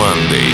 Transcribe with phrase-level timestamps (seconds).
[0.00, 0.49] командой.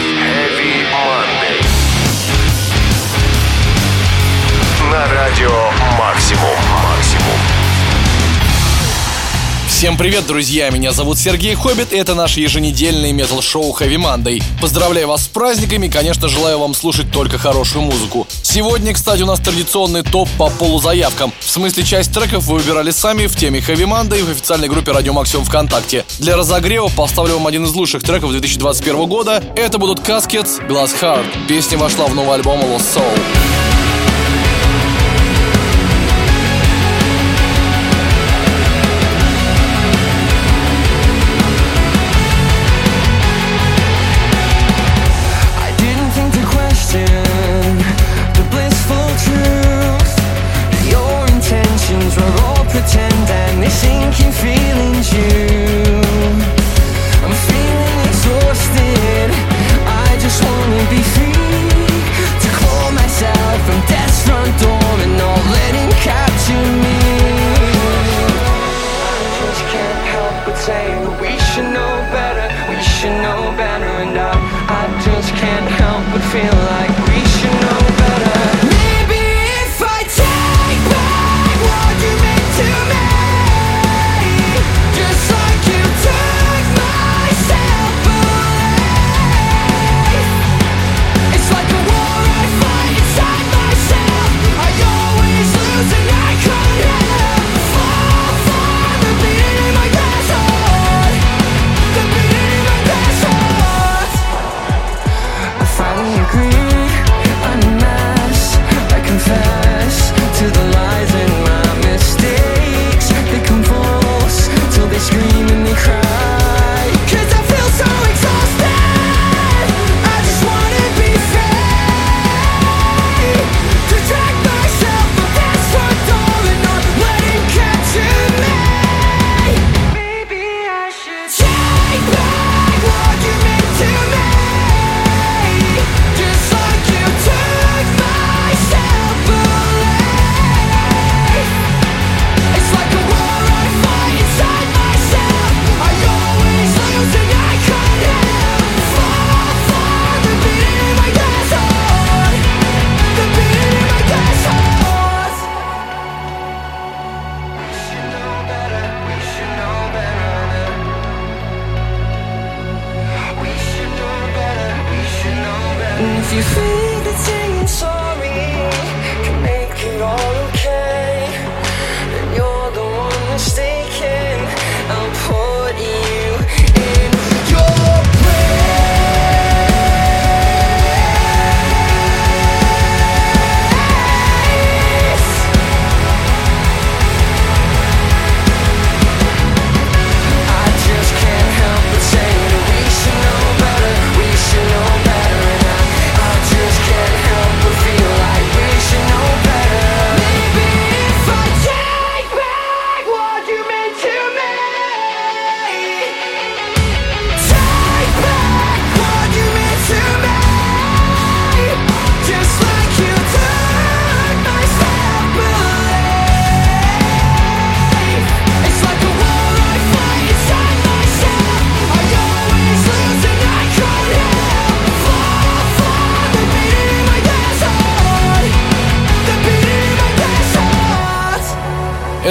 [9.76, 10.70] Всем привет, друзья!
[10.70, 14.42] Меня зовут Сергей Хоббит, и это наш еженедельный метал-шоу Heavy Monday.
[14.58, 18.26] Поздравляю вас с праздниками и, конечно, желаю вам слушать только хорошую музыку.
[18.40, 21.30] Сегодня, кстати, у нас традиционный топ по полузаявкам.
[21.40, 25.12] В смысле, часть треков вы выбирали сами в теме Heavy Monday в официальной группе Радио
[25.12, 26.06] Максимум ВКонтакте.
[26.20, 29.44] Для разогрева поставлю вам один из лучших треков 2021 года.
[29.56, 31.26] Это будут Caskets Glass Heart.
[31.48, 33.55] Песня вошла в новый альбом Lost Soul.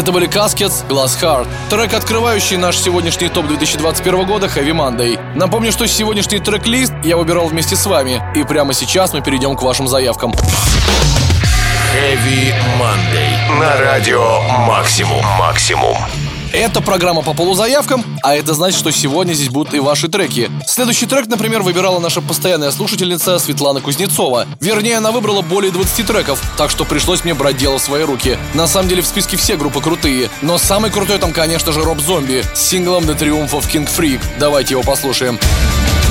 [0.05, 1.47] Это были Caskets, Glass Heart.
[1.71, 5.19] Трек, открывающий наш сегодняшний топ 2021 года Heavy Monday.
[5.33, 8.21] Напомню, что сегодняшний трек-лист я выбирал вместе с вами.
[8.35, 10.31] И прямо сейчас мы перейдем к вашим заявкам.
[11.91, 13.59] Heavy Monday.
[13.59, 15.25] На радио Максимум.
[15.39, 15.97] Максимум.
[16.53, 20.49] Это программа по полузаявкам, а это значит, что сегодня здесь будут и ваши треки.
[20.67, 24.47] Следующий трек, например, выбирала наша постоянная слушательница Светлана Кузнецова.
[24.61, 28.37] Вернее, она выбрала более 20 треков, так что пришлось мне брать дело в свои руки.
[28.53, 31.99] На самом деле в списке все группы крутые, но самый крутой там, конечно же, Роб
[31.99, 34.21] Зомби с синглом The Triumph of King Freak.
[34.39, 35.37] Давайте его послушаем.
[35.37, 36.04] Это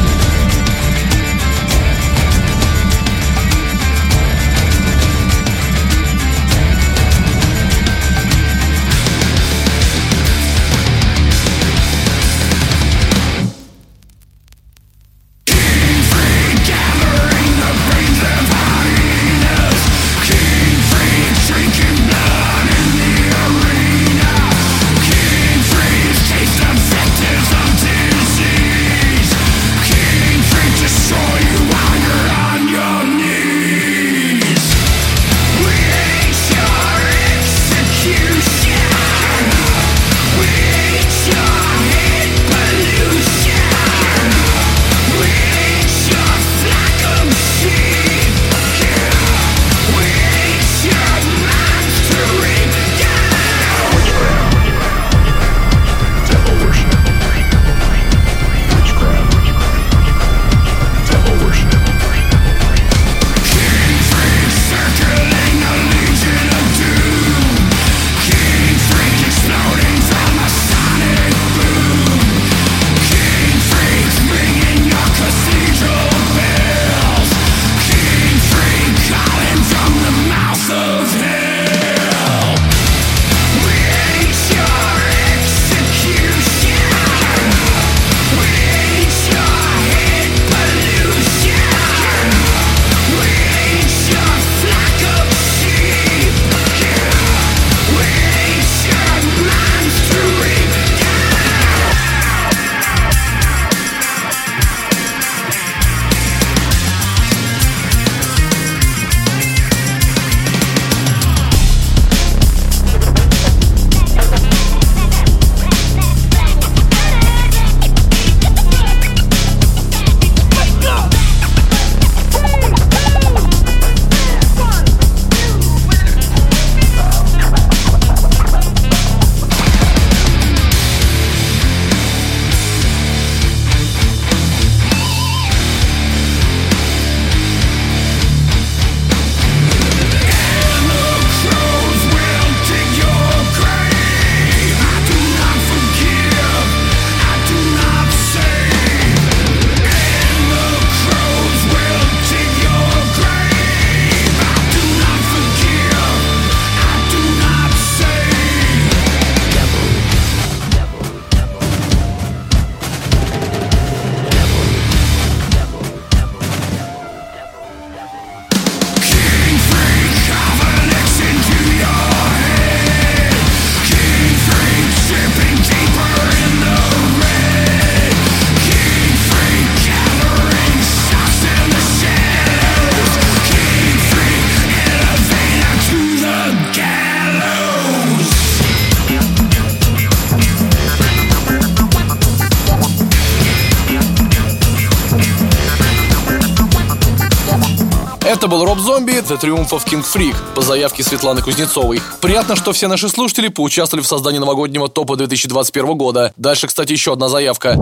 [199.52, 202.00] Of King Freak по заявке Светланы Кузнецовой.
[202.20, 206.32] Приятно, что все наши слушатели поучаствовали в создании новогоднего топа 2021 года.
[206.36, 207.76] Дальше, кстати, еще одна заявка.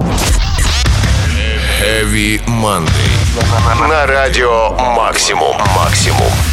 [1.81, 3.89] Heavy Monday.
[3.89, 5.57] На радио Максимум.
[5.77, 6.52] Максимум.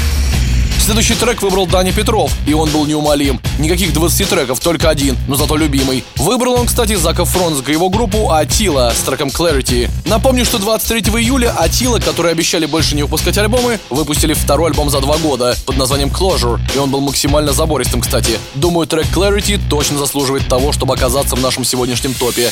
[0.90, 3.40] Следующий трек выбрал Даня Петров, и он был неумолим.
[3.60, 6.04] Никаких 20 треков, только один, но зато любимый.
[6.16, 9.88] Выбрал он, кстати, Зака Фронзга, его группу Атила с треком Clarity.
[10.08, 15.00] Напомню, что 23 июля Атила, которые обещали больше не выпускать альбомы, выпустили второй альбом за
[15.00, 18.40] два года под названием Closure, и он был максимально забористым, кстати.
[18.56, 22.52] Думаю, трек Clarity точно заслуживает того, чтобы оказаться в нашем сегодняшнем топе.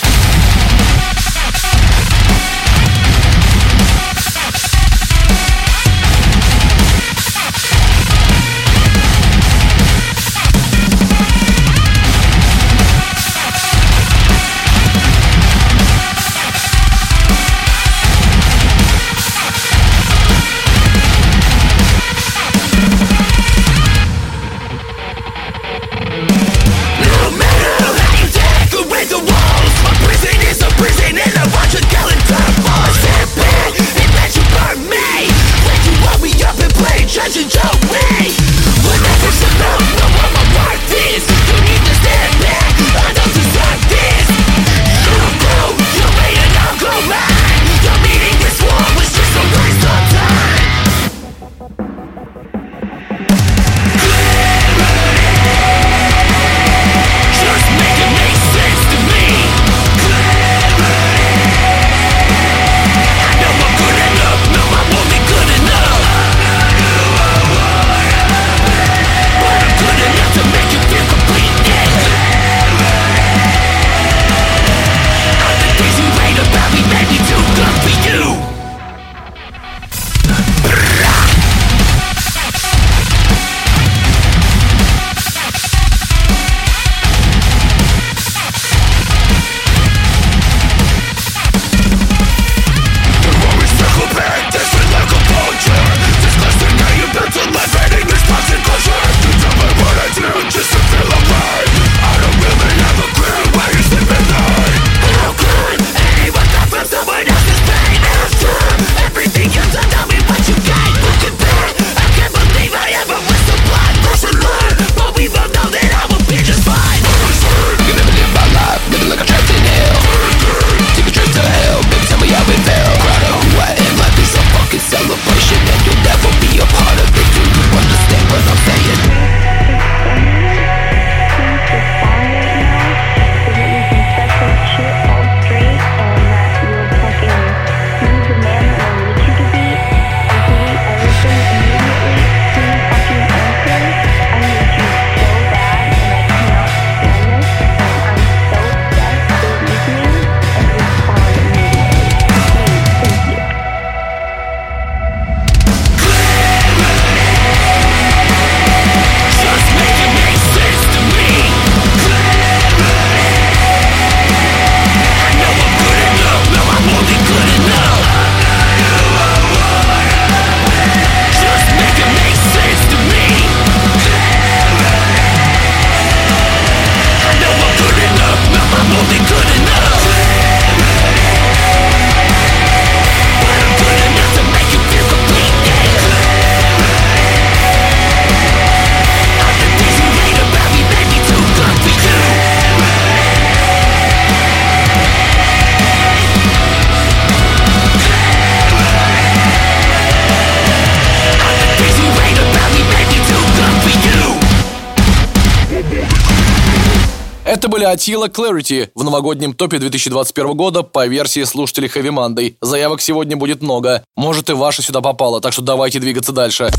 [207.77, 212.55] Были Атила Clarity в новогоднем топе 2021 года по версии слушателей Heavy Monday.
[212.59, 214.03] Заявок сегодня будет много.
[214.15, 216.71] Может и ваша сюда попала, так что давайте двигаться дальше.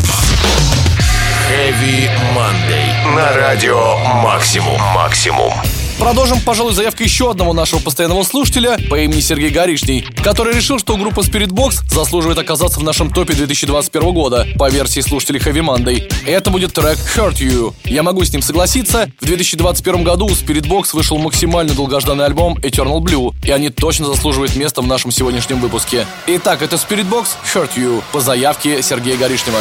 [1.49, 3.15] Heavy Monday.
[3.15, 4.81] На радио Максимум.
[4.93, 5.53] Максимум.
[5.99, 10.97] Продолжим, пожалуй, заявкой еще одного нашего постоянного слушателя по имени Сергей Горишний, который решил, что
[10.97, 16.11] группа Spirit Box заслуживает оказаться в нашем топе 2021 года по версии слушателей Heavy Monday.
[16.25, 17.75] Это будет трек Hurt You.
[17.85, 19.11] Я могу с ним согласиться.
[19.21, 24.07] В 2021 году у Spirit Box вышел максимально долгожданный альбом Eternal Blue, и они точно
[24.07, 26.07] заслуживают места в нашем сегодняшнем выпуске.
[26.29, 29.59] Итак, это Spirit Box Hurt You по заявке Сергея Горишнего.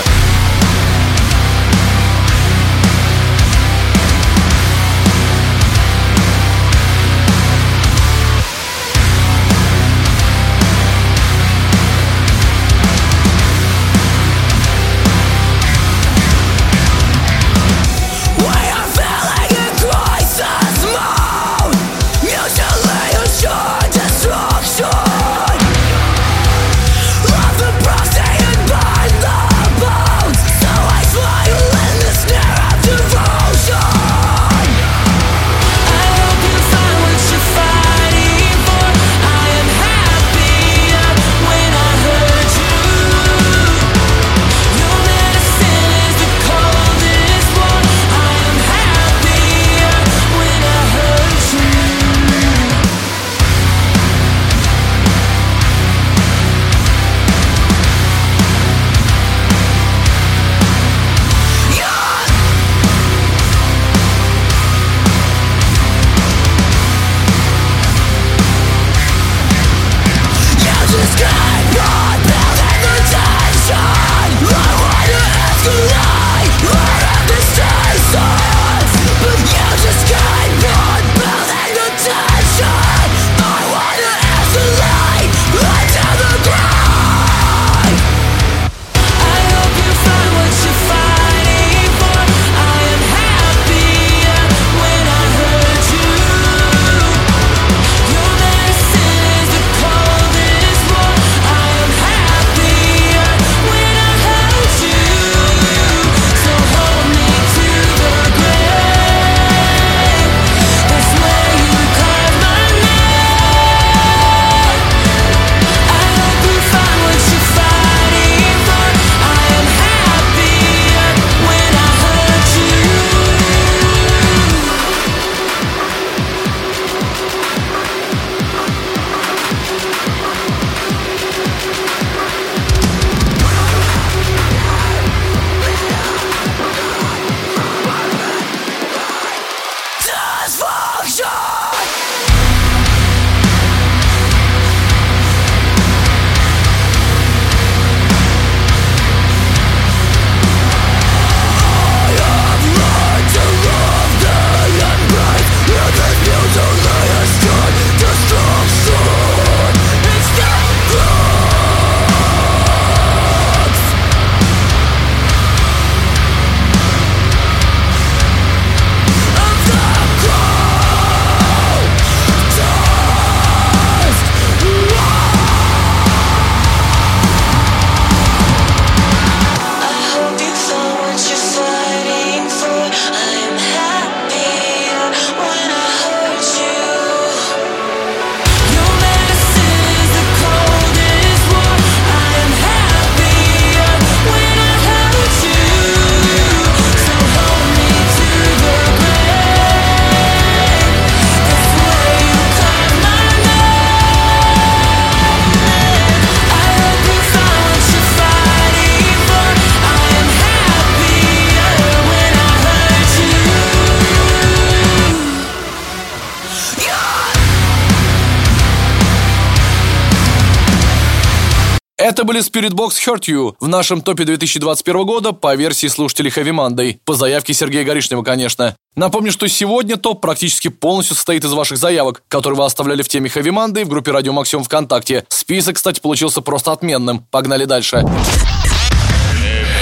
[222.18, 226.50] Это были Spirit Box Hurt You в нашем топе 2021 года по версии слушателей Heavy
[226.50, 226.98] Monday.
[227.06, 228.76] По заявке Сергея Горишнего, конечно.
[228.96, 233.30] Напомню, что сегодня топ практически полностью состоит из ваших заявок, которые вы оставляли в теме
[233.30, 235.26] Heavy Monday в группе Радио Максимум ВКонтакте.
[235.30, 237.20] Список, кстати, получился просто отменным.
[237.30, 237.98] Погнали дальше.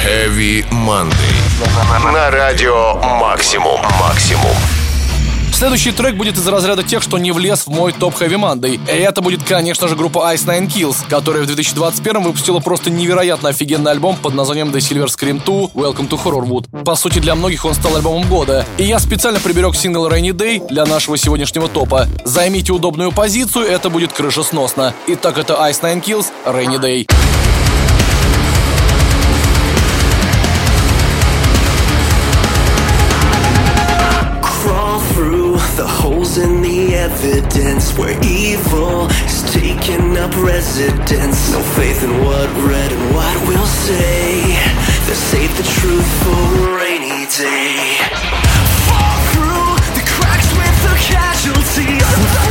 [0.05, 2.11] Heavy Monday.
[2.11, 3.79] На радио Максимум.
[3.97, 4.57] Максимум.
[5.55, 8.77] Следующий трек будет из разряда тех, что не влез в мой топ Heavy Monday.
[8.93, 13.47] И это будет, конечно же, группа Ice Nine Kills, которая в 2021 выпустила просто невероятно
[13.47, 16.83] офигенный альбом под названием The Silver Scream 2 Welcome to Horrorwood.
[16.83, 18.65] По сути, для многих он стал альбомом года.
[18.77, 22.09] И я специально приберег сингл Rainy Day для нашего сегодняшнего топа.
[22.25, 24.93] Займите удобную позицию, это будет крышесносно.
[25.07, 27.44] Итак, это Ice Nine Kills, Rainy Day.
[37.05, 41.51] Evidence where evil is taking up residence.
[41.51, 44.41] No faith in what red and white will say.
[45.05, 47.77] They save the truth for a rainy day.
[48.87, 52.44] Fall through the cracks with the casualties.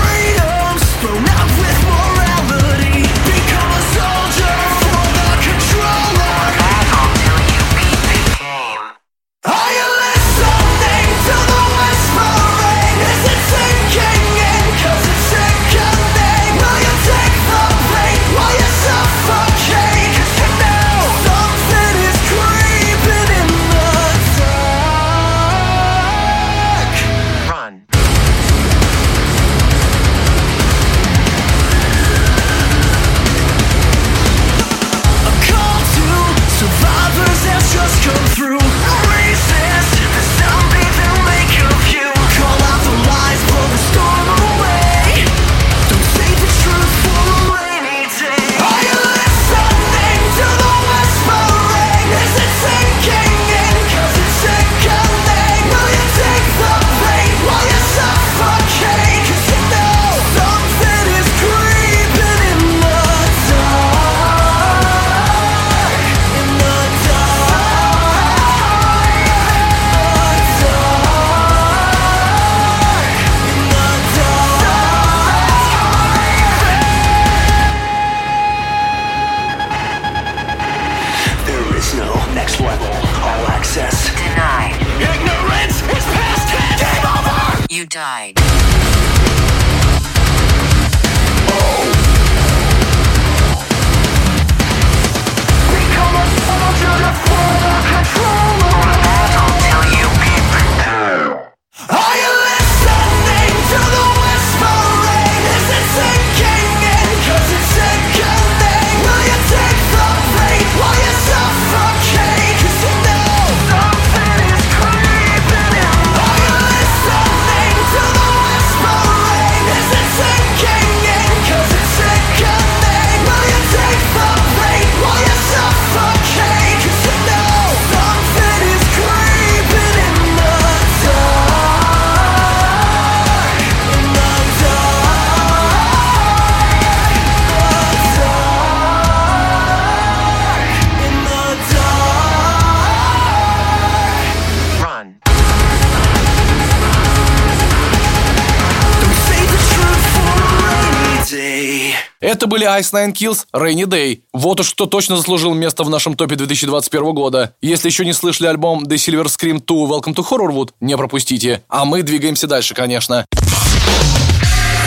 [152.54, 154.20] Были Ice Nine Kills, Rainy Day.
[154.32, 157.52] Вот уж кто точно заслужил место в нашем топе 2021 года.
[157.60, 161.64] Если еще не слышали альбом The Silver Scream 2 Welcome to Horrorwood, не пропустите.
[161.68, 163.26] А мы двигаемся дальше, конечно.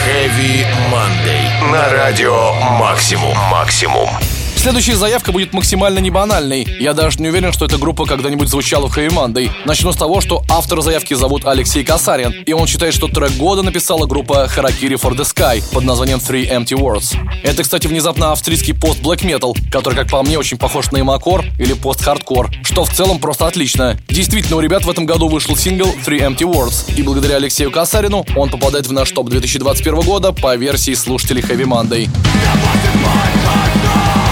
[0.05, 1.69] Heavy Monday.
[1.69, 3.35] На радио Максимум.
[3.51, 4.07] Максимум.
[4.67, 6.67] Следующая заявка будет максимально не банальной.
[6.77, 9.49] Я даже не уверен, что эта группа когда-нибудь звучала в Heavy Monday.
[9.63, 13.61] Начну с того, что автор заявки зовут Алексей Касарин, и он считает, что трек года
[13.61, 17.15] написала группа Harakiri for the Sky под названием Three Empty Words.
[17.43, 21.71] Это, кстати, внезапно австрийский пост-блэк метал, который, как по мне, очень похож на имакор или
[21.71, 23.97] пост-хардкор, что в целом просто отлично.
[24.09, 28.25] Действительно, у ребят в этом году вышел сингл Three Empty Words, и благодаря Алексею Касарину
[28.35, 32.09] он попадает в наш топ 2021 года по версии слушателей Heavy Monday.
[33.89, 34.26] Are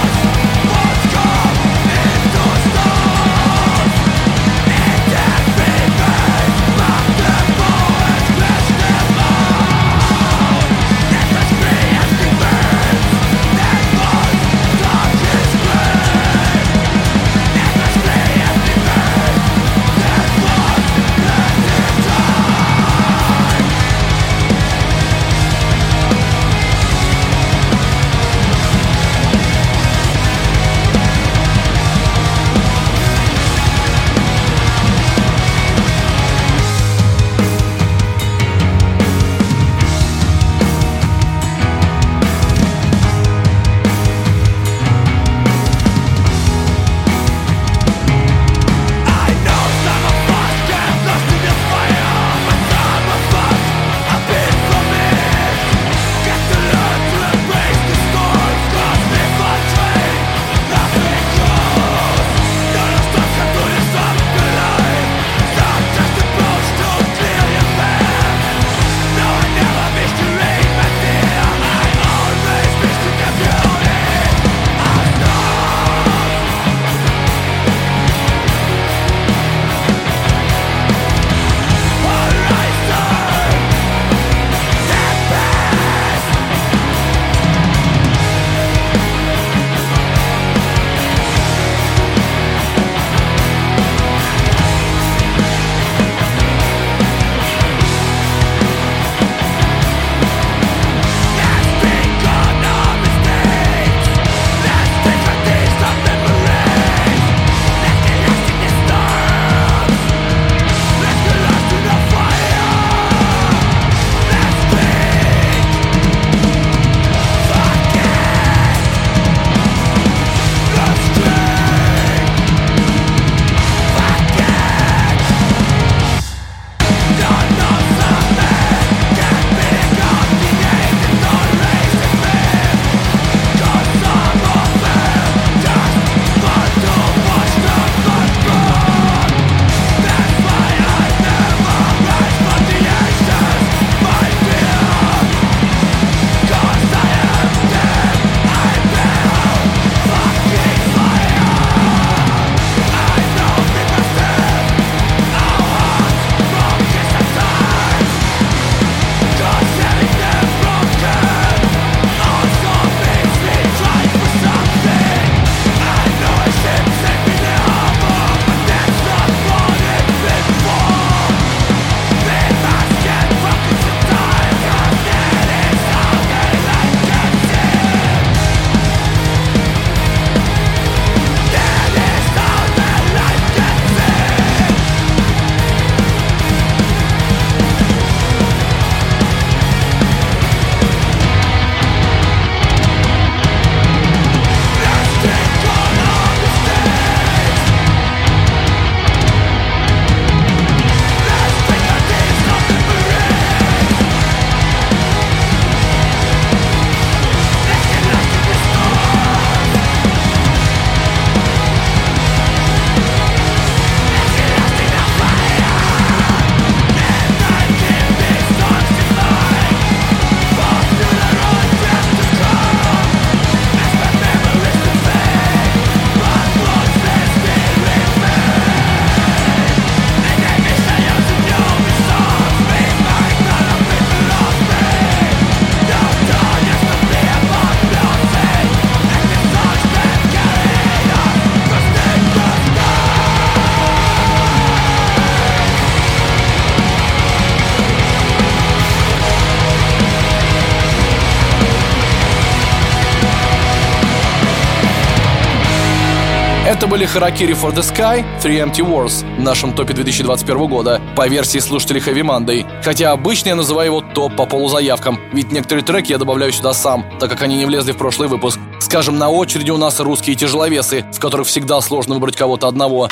[256.95, 261.59] были Харакири for the Sky, Three Empty Wars в нашем топе 2021 года по версии
[261.59, 262.65] слушателей Heavy Monday.
[262.85, 267.05] Хотя обычно я называю его топ по полузаявкам, ведь некоторые треки я добавляю сюда сам,
[267.19, 268.59] так как они не влезли в прошлый выпуск.
[268.79, 273.09] Скажем, на очереди у нас русские тяжеловесы, в которых всегда сложно выбрать кого-то одного.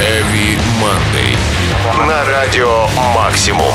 [0.00, 1.36] Heavy Monday.
[2.06, 3.74] На радио Максимум.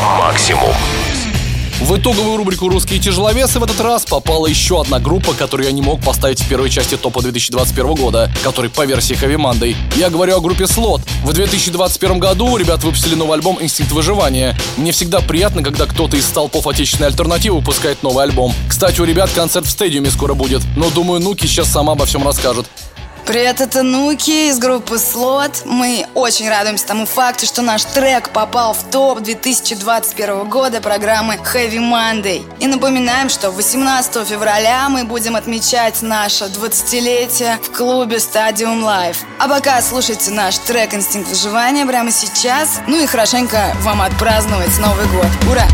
[1.81, 5.81] В итоговую рубрику «Русские тяжеловесы» в этот раз попала еще одна группа, которую я не
[5.81, 9.75] мог поставить в первой части топа 2021 года, который по версии Heavy Monday.
[9.95, 11.01] Я говорю о группе Slot.
[11.23, 14.55] В 2021 году ребят выпустили новый альбом «Инстинкт выживания».
[14.77, 18.53] Мне всегда приятно, когда кто-то из столпов отечественной альтернативы выпускает новый альбом.
[18.69, 22.23] Кстати, у ребят концерт в стадиуме скоро будет, но думаю, Нуки сейчас сама обо всем
[22.23, 22.67] расскажет.
[23.25, 25.61] Привет, это Нуки из группы Слот.
[25.65, 31.77] Мы очень радуемся тому факту, что наш трек попал в топ 2021 года программы Heavy
[31.77, 32.43] Monday.
[32.59, 39.17] И напоминаем, что 18 февраля мы будем отмечать наше 20-летие в клубе Stadium Live.
[39.39, 42.81] А пока слушайте наш трек «Инстинкт выживания» прямо сейчас.
[42.87, 45.27] Ну и хорошенько вам отпраздновать Новый год.
[45.49, 45.67] Ура!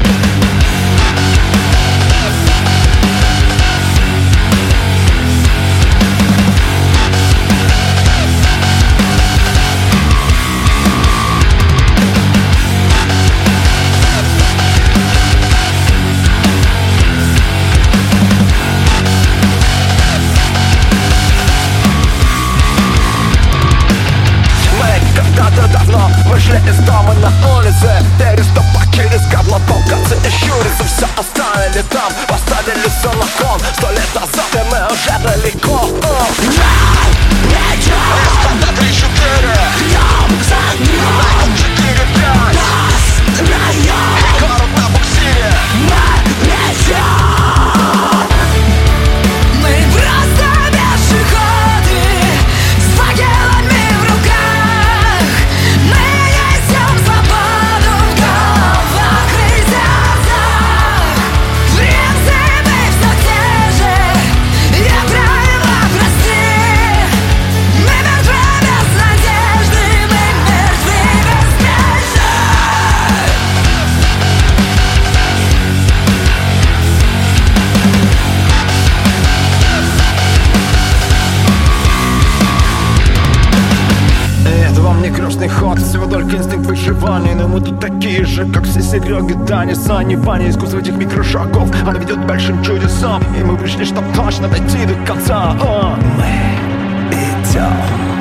[88.82, 91.70] Сереги, Дани, Сани, Ваня Искусство этих микрошагов.
[91.82, 95.56] Она ведет большим чудесам И мы вышли, чтоб точно дойти до конца.
[95.62, 95.98] А.
[96.18, 98.17] Мы идем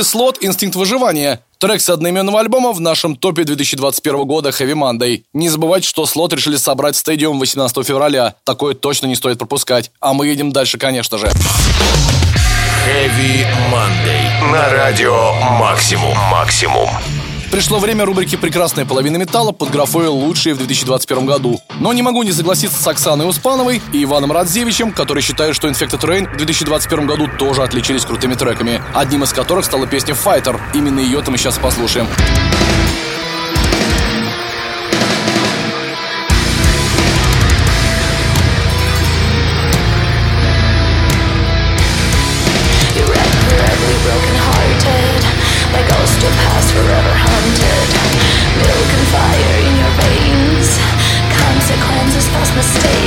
[0.00, 1.42] Были слот «Инстинкт выживания».
[1.58, 5.24] Трек с одноименного альбома в нашем топе 2021 года Heavy Monday.
[5.34, 8.34] Не забывайте, что слот решили собрать в стадиум 18 февраля.
[8.44, 9.90] Такое точно не стоит пропускать.
[10.00, 11.26] А мы едем дальше, конечно же.
[12.86, 14.50] Heavy Monday.
[14.50, 16.16] На радио Максимум.
[16.30, 16.88] Максимум.
[17.50, 21.60] Пришло время рубрики «Прекрасная половина металла» под графой «Лучшие в 2021 году».
[21.80, 26.00] Но не могу не согласиться с Оксаной Успановой и Иваном Радзевичем, которые считают, что Infected
[26.00, 30.60] Rain в 2021 году тоже отличились крутыми треками, одним из которых стала песня «Fighter».
[30.74, 32.06] Именно ее-то мы сейчас послушаем.
[52.60, 52.99] mistake.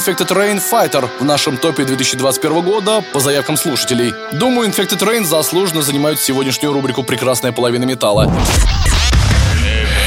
[0.00, 4.14] Infected Rain Fighter в нашем топе 2021 года по заявкам слушателей.
[4.32, 8.32] Думаю, Infected Rain заслуженно занимают сегодняшнюю рубрику «Прекрасная половина металла».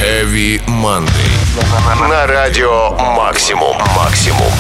[0.01, 2.09] Heavy Monday.
[2.09, 3.77] На радио Максимум.
[3.95, 4.51] Максимум.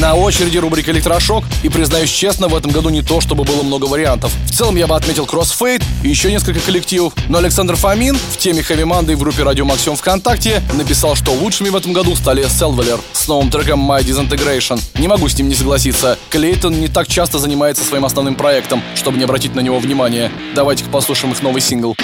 [0.00, 3.84] На очереди рубрика «Электрошок», и, признаюсь честно, в этом году не то, чтобы было много
[3.84, 4.32] вариантов.
[4.46, 8.60] В целом я бы отметил Crossfade и еще несколько коллективов, но Александр Фомин в теме
[8.62, 13.28] Monday в группе «Радио Максимум ВКонтакте» написал, что лучшими в этом году стали Селвелер с
[13.28, 14.80] новым треком My Disintegration.
[14.98, 16.18] Не могу с ним не согласиться.
[16.30, 20.32] Клейтон не так часто занимается своим основным проектом, чтобы не обратить на него внимания.
[20.54, 21.96] Давайте-ка послушаем их новый сингл.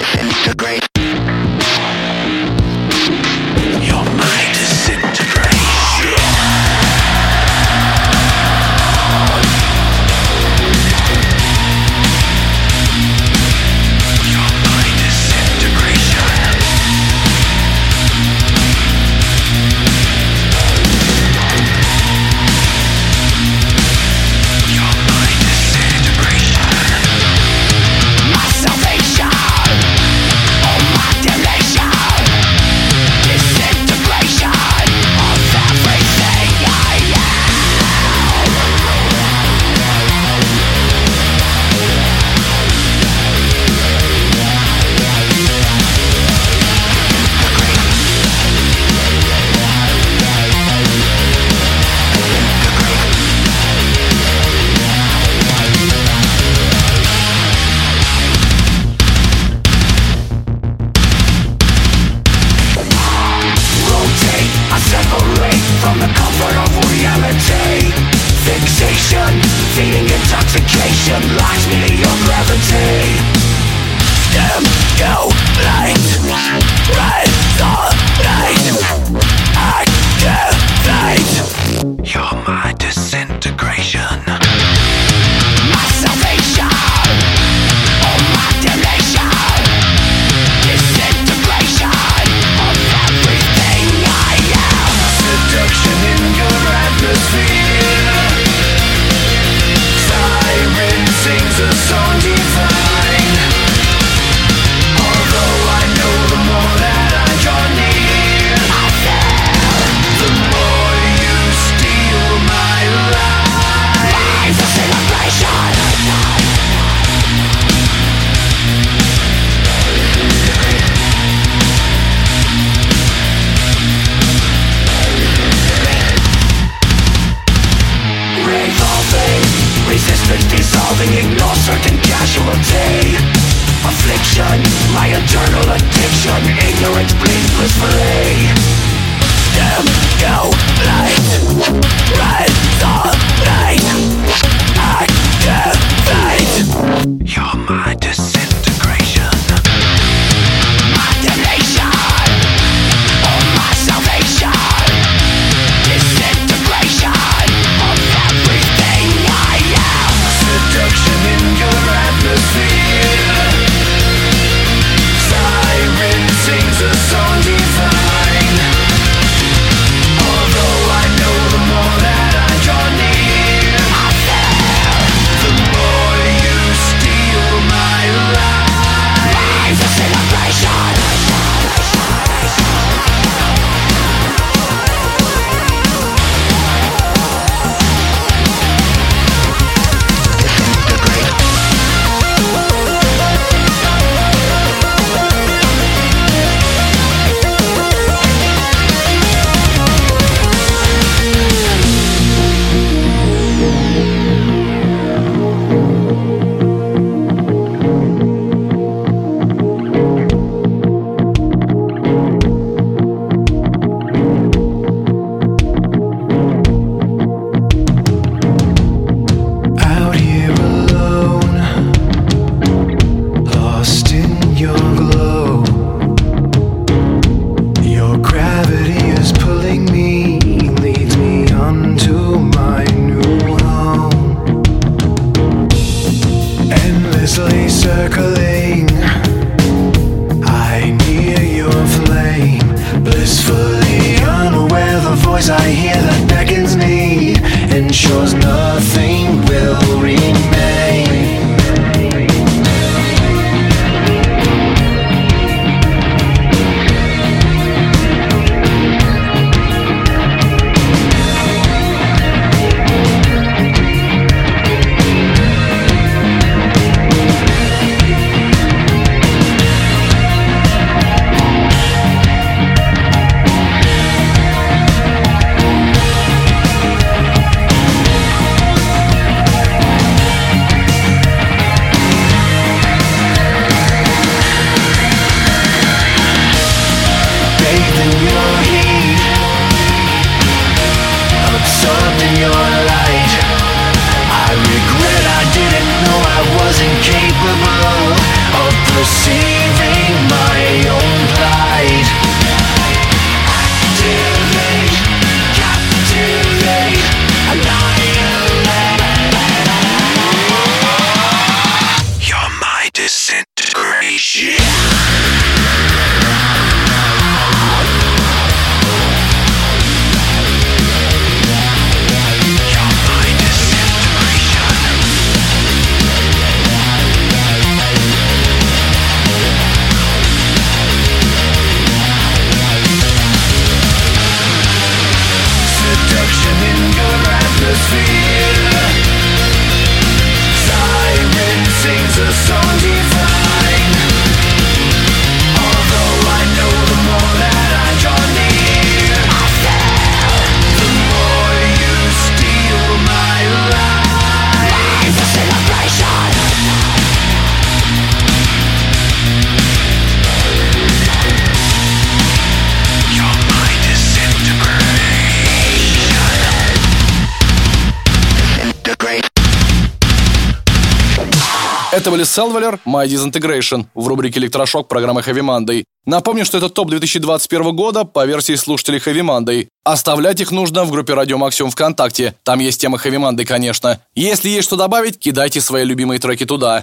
[372.01, 375.85] Это были Selvaler, My Disintegration в рубрике «Электрошок» программы Heavy Monday.
[376.07, 379.69] Напомню, что это топ 2021 года по версии слушателей Heavy Monday.
[379.85, 382.35] Оставлять их нужно в группе Радио Максимум ВКонтакте.
[382.43, 384.01] Там есть тема Heavy Monday, конечно.
[384.15, 386.83] Если есть что добавить, кидайте свои любимые треки туда.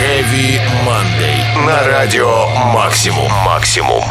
[0.00, 1.66] Heavy Monday.
[1.66, 3.30] На радио Максимум.
[3.44, 4.04] Максимум.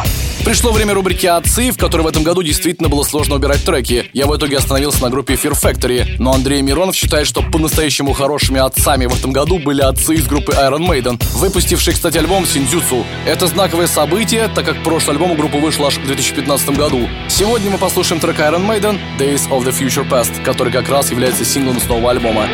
[0.44, 4.10] Пришло время рубрики «Отцы», в которой в этом году действительно было сложно убирать треки.
[4.12, 8.60] Я в итоге остановился на группе Fear Factory, но Андрей Миронов считает, что по-настоящему хорошими
[8.60, 13.06] отцами в этом году были отцы из группы Iron Maiden, выпустившие, кстати, альбом «Синдзюцу».
[13.26, 17.08] Это знаковое событие, так как прошлый альбом у группы вышел аж в 2015 году.
[17.28, 21.46] Сегодня мы послушаем трек Iron Maiden «Days of the Future Past», который как раз является
[21.46, 22.46] синглом с нового альбома.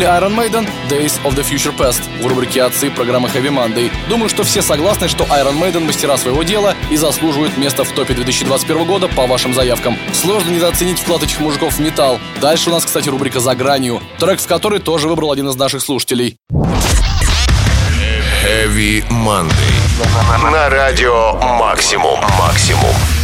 [0.00, 3.90] Были Iron Maiden, Days of the Future Past в рубрике «Отцы» программы Heavy Monday.
[4.08, 8.14] Думаю, что все согласны, что Iron Maiden мастера своего дела и заслуживают места в топе
[8.14, 9.98] 2021 года по вашим заявкам.
[10.14, 12.18] Сложно недооценить вклад этих мужиков в металл.
[12.40, 15.82] Дальше у нас, кстати, рубрика «За гранью», трек в которой тоже выбрал один из наших
[15.82, 16.36] слушателей.
[18.42, 20.50] Heavy Monday.
[20.50, 22.20] На радио Максимум.
[22.38, 23.19] Максимум.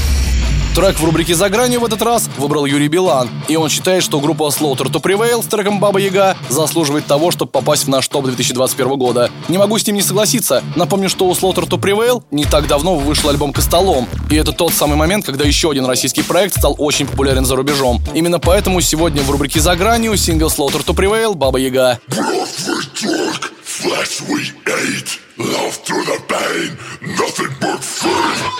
[0.77, 3.31] Трек в рубрике «За гранью» в этот раз выбрал Юрий Билан.
[3.49, 7.51] И он считает, что группа Slaughter to Prevail с треком «Баба Яга» заслуживает того, чтобы
[7.51, 9.31] попасть в наш топ 2021 года.
[9.49, 10.63] Не могу с ним не согласиться.
[10.77, 14.07] Напомню, что у Slaughter to Prevail не так давно вышел альбом «Костолом».
[14.31, 18.03] И это тот самый момент, когда еще один российский проект стал очень популярен за рубежом.
[18.13, 21.99] Именно поэтому сегодня в рубрике «За гранью» сингл Slaughter to Prevail «Баба Яга».
[23.77, 26.77] Flesh we ate, love through the pain,
[27.17, 28.57] nothing but food.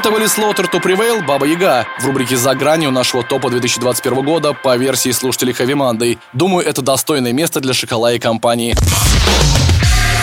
[0.00, 4.74] Это были Slaughter to Баба Яга в рубрике «За гранью» нашего топа 2021 года по
[4.78, 6.18] версии слушателей Heavy Monday.
[6.32, 8.74] Думаю, это достойное место для Шокола и компании.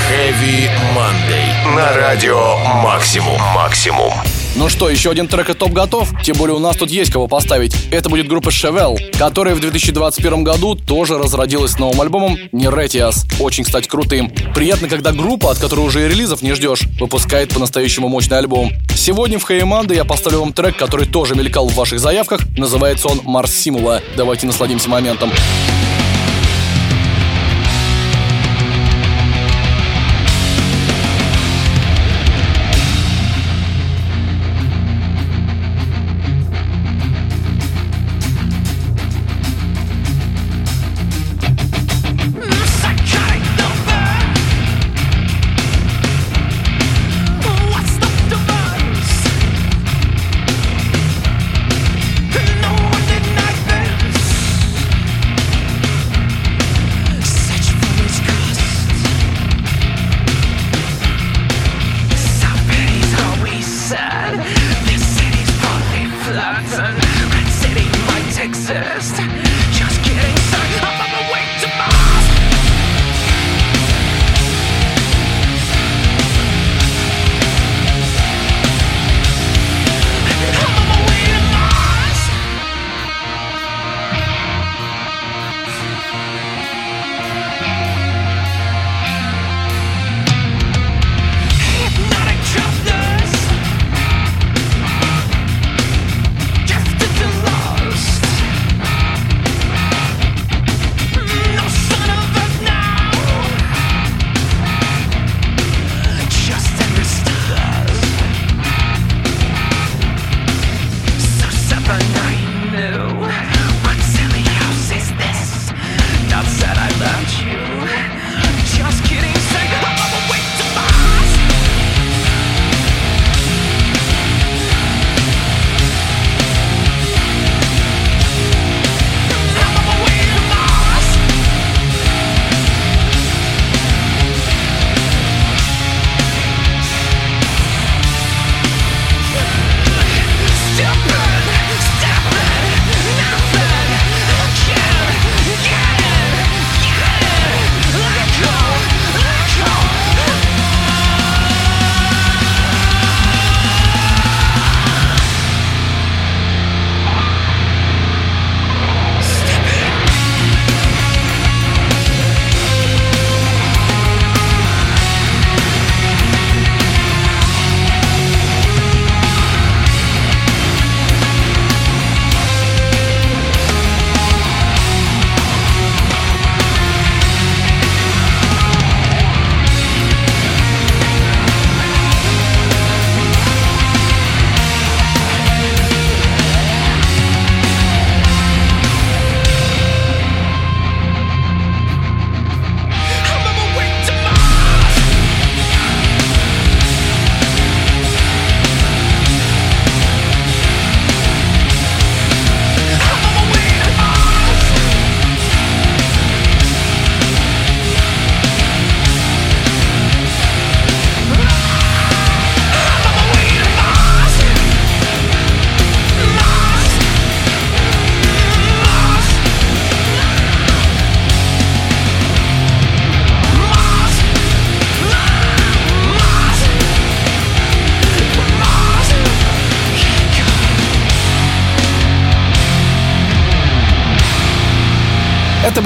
[0.09, 1.75] Heavy Monday.
[1.75, 3.39] На радио Максимум.
[3.53, 4.13] Максимум.
[4.57, 6.11] Ну что, еще один трек и топ готов?
[6.23, 7.75] Тем более у нас тут есть кого поставить.
[7.91, 13.31] Это будет группа Chevelle, которая в 2021 году тоже разродилась новым альбомом Neretias.
[13.39, 14.31] Очень, кстати, крутым.
[14.55, 18.71] Приятно, когда группа, от которой уже и релизов не ждешь, выпускает по-настоящему мощный альбом.
[18.95, 22.41] Сегодня в Хейманде я поставлю вам трек, который тоже мелькал в ваших заявках.
[22.57, 24.01] Называется он Марс Симула.
[24.15, 25.29] Давайте насладимся моментом.
[25.29, 25.86] No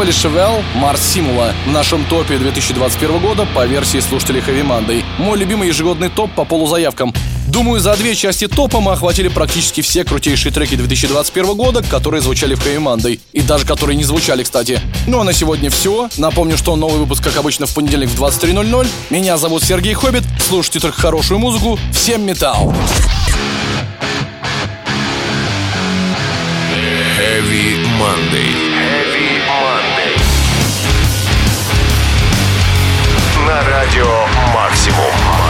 [0.01, 5.05] были Шевел, Марс Симула в нашем топе 2021 года по версии слушателей Хэви Мандай.
[5.19, 7.13] Мой любимый ежегодный топ по полузаявкам.
[7.47, 12.55] Думаю, за две части топа мы охватили практически все крутейшие треки 2021 года, которые звучали
[12.55, 13.19] в Хэви Мандай.
[13.31, 14.79] И даже которые не звучали, кстати.
[15.05, 16.09] Ну а на сегодня все.
[16.17, 18.87] Напомню, что новый выпуск, как обычно, в понедельник в 23.00.
[19.11, 20.23] Меня зовут Сергей Хоббит.
[20.39, 21.77] Слушайте только хорошую музыку.
[21.93, 22.73] Всем металл!
[27.19, 28.70] Heavy Monday.
[33.63, 35.40] на радио «Максимум».